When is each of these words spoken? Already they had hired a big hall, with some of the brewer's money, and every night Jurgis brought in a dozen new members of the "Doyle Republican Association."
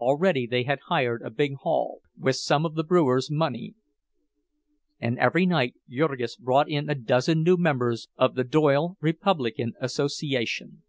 Already 0.00 0.44
they 0.44 0.64
had 0.64 0.80
hired 0.88 1.22
a 1.22 1.30
big 1.30 1.54
hall, 1.58 2.00
with 2.18 2.34
some 2.34 2.66
of 2.66 2.74
the 2.74 2.82
brewer's 2.82 3.30
money, 3.30 3.76
and 4.98 5.16
every 5.20 5.46
night 5.46 5.76
Jurgis 5.88 6.34
brought 6.34 6.68
in 6.68 6.90
a 6.90 6.96
dozen 6.96 7.44
new 7.44 7.56
members 7.56 8.08
of 8.16 8.34
the 8.34 8.42
"Doyle 8.42 8.96
Republican 9.00 9.74
Association." 9.80 10.82